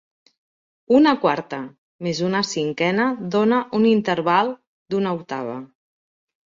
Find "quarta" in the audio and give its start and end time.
1.25-1.59